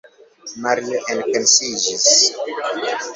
[0.63, 2.09] Mario enpensiĝis.